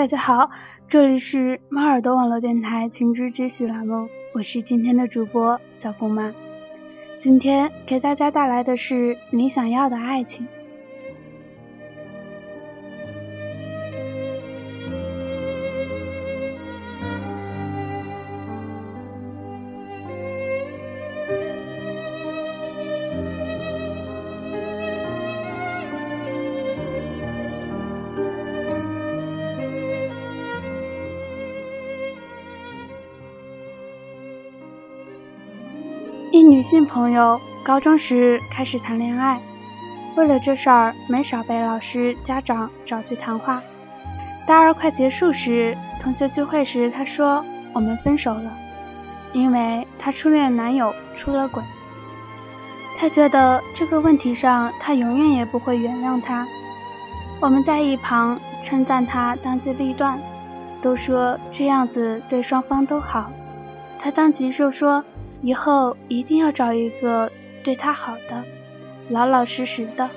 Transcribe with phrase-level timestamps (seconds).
[0.00, 0.50] 大家好，
[0.88, 6.32] 这里是猫耳朵网络电台情之继续栏目，我是今天的主播小姑妈。
[7.18, 10.48] 今天给大家带来的是你想要的爱情。
[36.32, 39.40] 一女性朋友高中时开始谈恋爱，
[40.14, 43.60] 为了这事儿没少被老师、家长找去谈话。
[44.46, 48.52] 大二快结束时，同学聚会时，她说我们分手了，
[49.32, 51.60] 因为她初恋男友出了轨。
[52.96, 56.46] 她觉得这个问题上，她永远也不会原谅他。
[57.40, 60.16] 我们在一旁称赞她当机立断，
[60.80, 63.32] 都说这样子对双方都好。
[63.98, 65.04] 她当即就说。
[65.42, 67.30] 以后一定要找一个
[67.64, 68.44] 对他好的，
[69.08, 70.08] 老老实实的。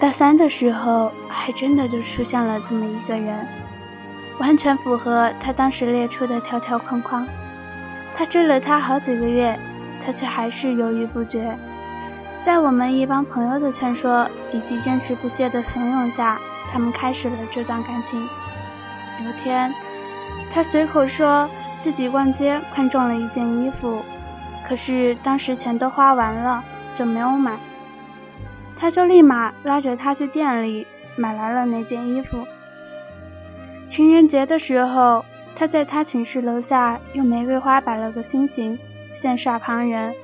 [0.00, 3.46] 大三的时候，还真的就出现了这么一个人，
[4.38, 7.28] 完全符合他当时列出的条条框框。
[8.16, 9.58] 他追了他好几个月，
[10.04, 11.54] 他却还是犹豫不决。
[12.42, 16.40] 在我们一帮朋友的劝说以及坚持不懈的怂恿下，
[16.72, 18.18] 他们开始了这段感情。
[18.22, 19.70] 有天，
[20.50, 21.46] 他随口说
[21.78, 24.02] 自己逛街看中了一件衣服，
[24.66, 27.58] 可是当时钱都花完了，就没有买。
[28.80, 32.46] 他就立马拉着他去店里买来了那件衣服。
[33.88, 35.22] 情人节的时候，
[35.54, 38.78] 他在他寝室楼下用玫瑰花摆了个心形，
[39.12, 40.14] 羡煞旁人。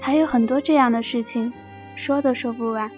[0.00, 1.52] 还有很多这样的事情，
[1.96, 2.88] 说都说不完。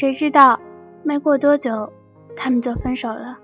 [0.00, 0.58] 谁知道，
[1.02, 1.92] 没过多久，
[2.34, 3.36] 他们就分手了。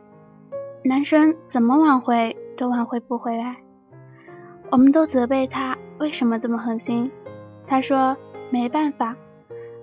[0.82, 3.56] 男生怎么挽回都挽回不回来，
[4.70, 7.12] 我们都责备他为什么这么狠心。
[7.66, 8.16] 他说
[8.48, 9.14] 没办法，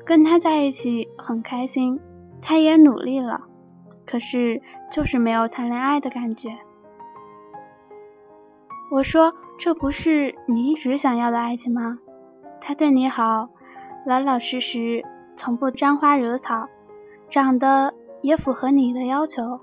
[0.04, 2.00] 跟他在一起很开心，
[2.42, 3.42] 他也努力了，
[4.08, 4.60] 可是
[4.90, 6.58] 就是没有谈恋爱的感觉。
[8.90, 12.00] 我说这不是你一直想要的爱情吗？
[12.60, 13.50] 他对你好，
[14.08, 15.06] 老老实实。
[15.36, 16.68] 从不沾花惹草，
[17.30, 19.60] 长得也符合你的要求，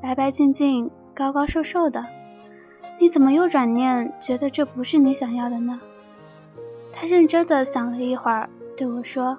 [0.00, 2.04] 白白净净、高高瘦瘦的，
[2.98, 5.80] 你怎么又转念觉得这不是你想要的呢？
[6.92, 9.38] 他认真的想了一会儿，对我说：“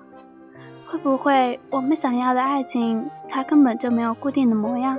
[0.87, 4.97] 会不会我们想要的爱情，它根本就没有固定的模样？”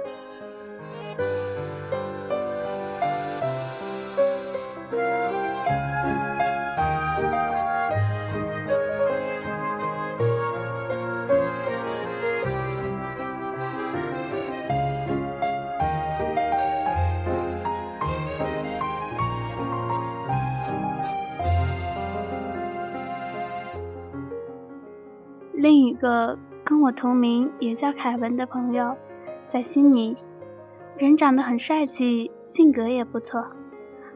[25.71, 28.97] 另一个跟我同名也叫凯文的朋友，
[29.47, 30.17] 在悉尼，
[30.99, 33.47] 人长得很帅气，性格也不错，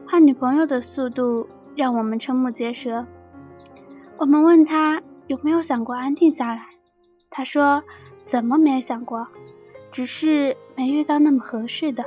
[0.05, 3.05] 换女朋友的速度让我们瞠目结舌。
[4.17, 6.65] 我们问他有没有想过安定下来，
[7.29, 7.85] 他说
[8.25, 9.25] 怎么没想过，
[9.91, 12.03] 只是没遇到那么合适的。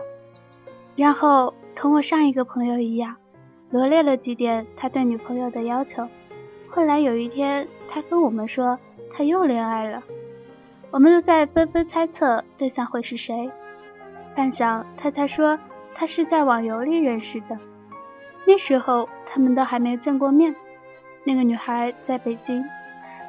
[0.94, 3.16] 然后同我上一个朋友一样，
[3.70, 6.06] 罗列了几点他对女朋友的要求。
[6.68, 8.78] 后来有一天，他跟我们说。
[9.18, 10.00] 他又恋爱了，
[10.92, 13.50] 我们都在纷纷猜测对象会是谁。
[14.36, 15.58] 半晌，他才说
[15.92, 17.58] 他是在网游里认识的。
[18.46, 20.54] 那时候他们都还没见过面。
[21.24, 22.64] 那个女孩在北京，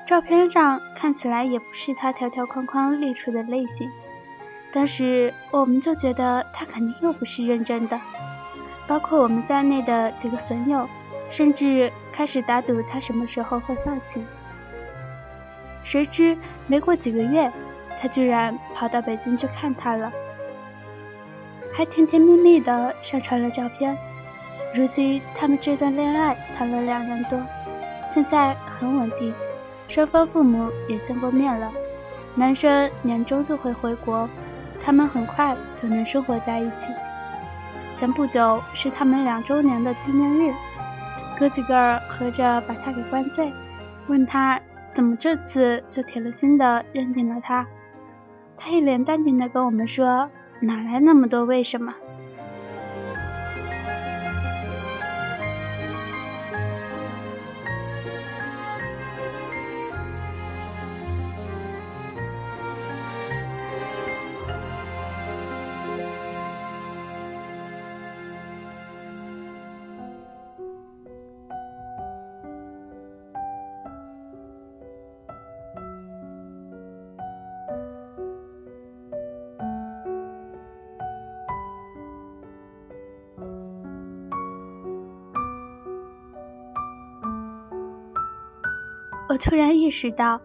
[0.06, 3.90] 照片上看起来也不是他条条框框列出的类型。
[4.72, 8.00] 当时我们就觉得他肯定又不是认真的，
[8.86, 10.88] 包括我们在内的几个损友，
[11.32, 14.24] 甚至开始打赌他什么时候会放弃。
[15.84, 16.38] 谁知
[16.68, 17.52] 没过几个月，
[18.00, 20.12] 他居然跑到北京去看他了，
[21.74, 23.98] 还甜甜蜜蜜的上传了照片。
[24.76, 27.42] 如今他们这段恋爱谈了两年多，
[28.14, 29.34] 现在很稳定，
[29.88, 31.72] 双方父母也见过面了。
[32.36, 34.30] 男生年终就会回国，
[34.84, 36.86] 他们很快就能生活在一起。
[37.96, 40.54] 前不久是他们两周年的纪念日，
[41.40, 43.52] 哥几个合着把他给灌醉，
[44.08, 44.62] 问他。
[44.94, 47.66] 怎么这次就铁了心的认定了他？
[48.58, 51.94] 他一脸淡定的跟我们说：“哪来那么多为什么？”
[89.40, 90.42] 突然意识到，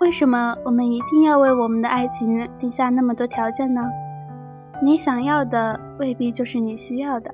[0.00, 3.80] 为什么我们一定要为我们的爱情定下那么多条件呢？
[4.82, 7.32] 你想要的未必就是你需要的，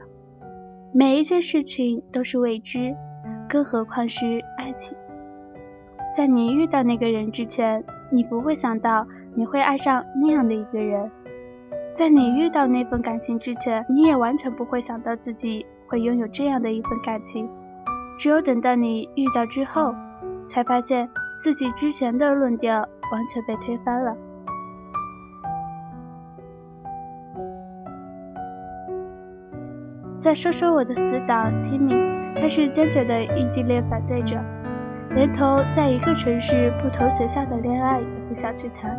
[0.93, 2.95] 每一件事情都是未知，
[3.49, 4.95] 更何况是爱情。
[6.15, 7.83] 在你遇到那个人之前，
[8.13, 11.09] 你不会想到你会爱上那样的一个人；
[11.95, 17.49] 在你遇到那份感情之前，你也完全不会想到自己会拥有这样的一份感情。
[18.19, 19.95] 只有等到你遇到之后。
[20.49, 21.09] 才发现
[21.41, 24.17] 自己之前的论调完全被推翻了。
[30.21, 34.37] 再说说我的死党 Timmy，他是坚决的异地恋反对者，
[35.15, 38.99] 连同在一个城市不同学校的恋爱也不想去谈，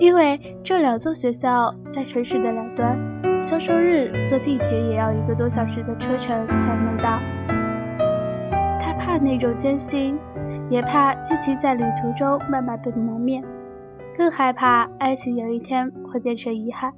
[0.00, 2.98] 因为这两座学校在城市的两端，
[3.40, 7.20] 销售日坐地铁也要一个多小时的车程才能到。
[8.80, 10.18] 他怕那种艰辛。
[10.68, 13.42] 也怕激情在旅途中慢慢被磨灭，
[14.16, 16.92] 更害怕爱情有一天会变成遗憾。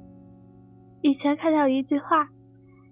[1.01, 2.27] 以前看到一句话：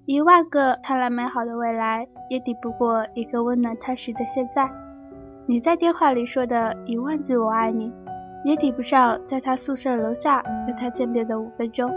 [0.06, 4.70] 一万个贪婪美好的未来，也抵不过一个温暖踏实的现在。
[5.48, 7.92] 你在电话里说的一万句我爱你，
[8.46, 11.92] 也抵不上在他宿舍楼下跟他见面的五分钟。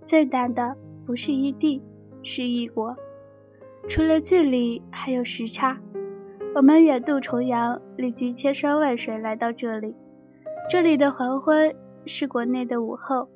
[0.00, 0.76] 最难的
[1.06, 1.82] 不是异地，
[2.22, 2.96] 是异国。
[3.88, 5.78] 除了距离，还有时差。
[6.54, 9.94] 我们远渡重洋，历经千山万水来到这里。
[10.68, 11.74] 这里的黄昏
[12.06, 13.28] 是国内的午后，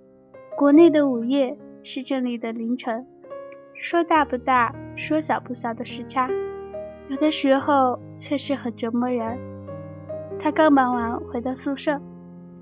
[0.57, 3.07] 国内的午夜是这里的凌晨。
[3.75, 6.29] 说大不大，说小不小的时差，
[7.09, 9.39] 有的时候确实很折磨人。
[10.39, 12.01] 他刚忙完回到宿舍，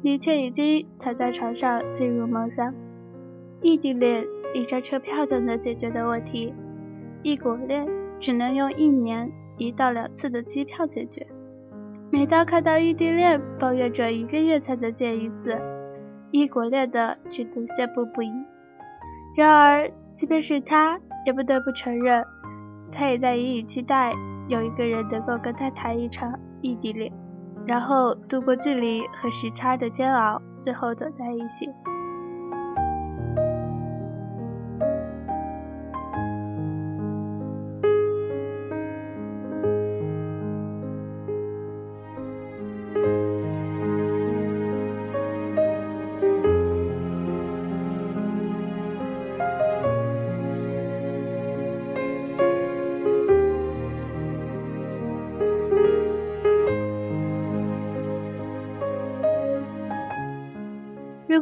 [0.03, 2.75] 你却已经躺在床上进入梦乡。
[3.63, 6.53] 异地恋一张车票就能解决的问题，
[7.23, 7.87] 异国恋
[8.19, 11.27] 只能用一年一到两次的机票解决。
[12.11, 15.57] 每当看到异地恋抱怨着一个月才能见一次，
[16.33, 18.31] 异国恋的只能羡慕不已。
[19.37, 22.23] 然而，即便是他，也不得不承认，
[22.91, 24.13] 他也在隐隐期待
[24.49, 27.11] 有一个人能够跟他谈一场异地恋，
[27.67, 31.71] 然后度过距离和时差的煎熬，最后走在一起。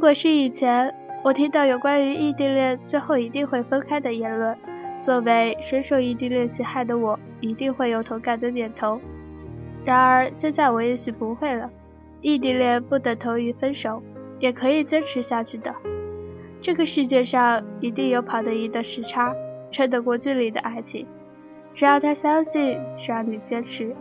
[0.00, 4.56] 如果是以前，我听到有关于异地恋最后一定会分开的言论，
[4.98, 8.98] 作为深受异地恋侵害的我，一定会有同感的点头。
[9.84, 11.70] 然而现在我也许不会了。
[12.22, 14.02] 异地恋不等同于分手，
[14.38, 15.74] 也可以坚持下去的。
[16.62, 19.34] 这个世界上一定有跑得赢的时差，
[19.70, 21.06] 撑得过距离的爱情。
[21.74, 23.94] 只要他相信，只要你坚持。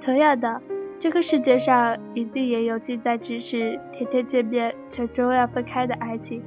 [0.00, 0.62] 同样的，
[0.98, 6.42] 这个世界上一定也有近在咫尺、天天见面却终要分开的爱情。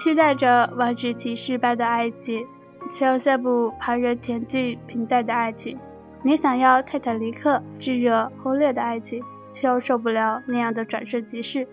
[0.00, 2.46] 期待着万紫骑士般的爱情，
[2.90, 5.76] 却又羡慕旁人恬静平淡的爱情；
[6.22, 11.66] 你想要泰坦尼克炙热轰烈的爱情，却又受不了那样的转瞬即逝；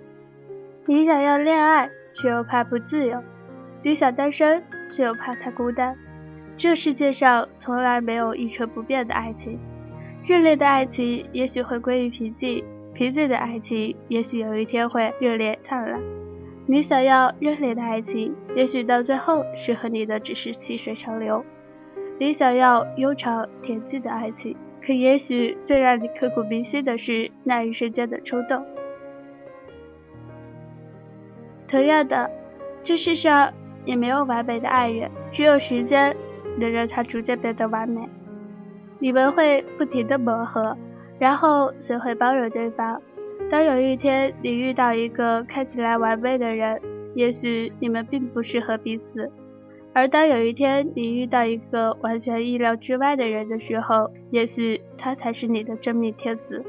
[0.88, 3.18] 你想要恋爱，却又怕不自由；
[3.82, 5.96] 你想单身，却又怕太孤单。
[6.58, 9.58] 这世界上从来没有一成不变的爱情，
[10.26, 12.62] 热烈的爱情也许会归于平静，
[12.94, 16.17] 平静的爱情也许有一天会热烈灿烂。
[16.70, 21.42] 你想要热烈的爱情，也许到最后适合你的只是细水长流；
[22.20, 24.54] 你想要悠长恬静的爱情，
[24.86, 28.66] 可也许最让你刻骨铭心的是那一瞬间的冲动。
[31.70, 32.30] 同样的，
[32.84, 33.54] 这世上
[33.86, 36.18] 也没有完美的爱人，只有时间
[36.58, 38.10] 能让他逐渐变得完美。
[39.00, 40.76] 你们会不停的磨合，
[41.18, 43.02] 然后学会包容对方。
[43.50, 46.82] 当有一天你遇到一个看起来完美的人，
[47.16, 49.32] 也许你们并不适合彼此；
[49.94, 56.66] 而当有一天你遇到一个完全意料之外的人的时候，也许他才是你的真命天子。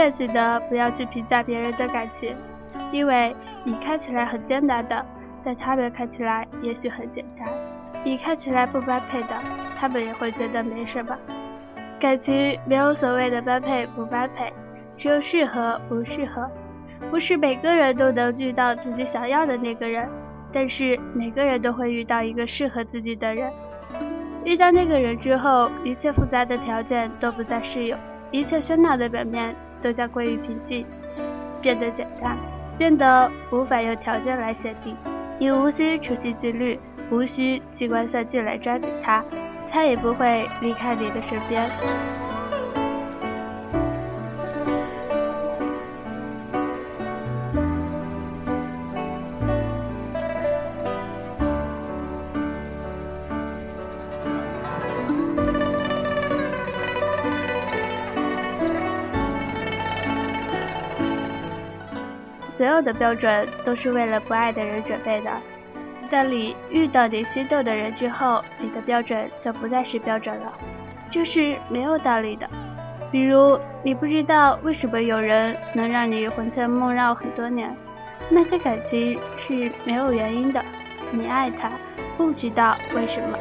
[0.00, 2.34] 永远记得不要去评价别人的感情，
[2.90, 5.04] 因为你看起来很艰难的，
[5.44, 7.46] 在他们看起来也许很简单；
[8.02, 9.34] 你看起来不般配的，
[9.76, 11.14] 他们也会觉得没什么。
[12.00, 14.50] 感情没有所谓的般配不般配，
[14.96, 16.50] 只有适合不适合。
[17.10, 20.08] 不是每个人都能遇到自己想要的那个人，
[20.50, 23.52] 但是每个人都会遇到一个适合自己的人。
[24.46, 27.98] 遇到那个人之后，一切复杂的条件都不再适用，
[28.30, 29.54] 一切喧闹的表面。
[29.80, 30.86] 都将归于平静，
[31.60, 32.36] 变得简单，
[32.78, 34.96] 变得无法用条件来限定。
[35.38, 36.78] 你无需处心积虑，
[37.10, 39.24] 无需机关算尽来抓紧他，
[39.70, 41.68] 他也不会离开你的身边。
[62.60, 65.30] 所有的标准都是为了不爱的人准备的。
[66.10, 70.52] 当你遇到你心动的人之后，你的标准就不再是标准了，
[71.10, 72.46] 这是没有道理的。
[73.10, 77.74] 比如，你不知道为什么有人能让你魂牵梦绕很多年，
[78.28, 80.62] 那些感情是没有原因的。
[81.12, 81.70] 你爱他，
[82.18, 83.38] 不知道为什么。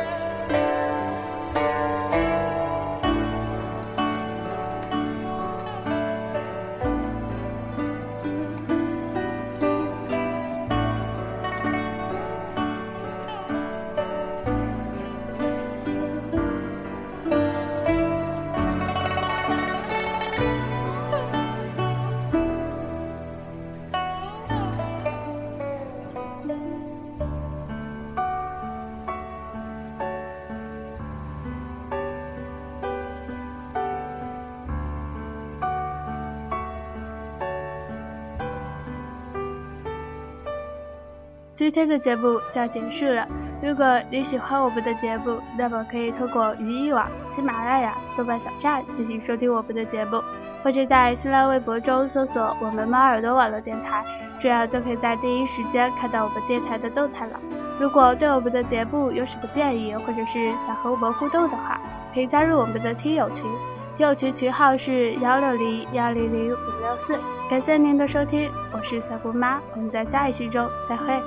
[41.70, 43.28] 今天的节目就要结束了。
[43.62, 50.20] 如果你喜欢我们的节目，那么可以通过鱼一网、喜马拉雅、豆瓣小站进行收听我们的节目，
[50.64, 54.04] 或者在新浪微博中搜索“我们猫耳朵网络电台”，
[54.42, 57.40] 这样就可以在第一时间看到我们电台的动态了。
[57.80, 61.80] 如果对我们的节目有什么建议，或者是想和我们互动的话，
[62.16, 63.46] 可以加入我们的听友群。
[63.96, 71.22] 听友群群号是幺六零幺零零五六四，感谢您的收听，我是小姑妈，我们在下一期中再会。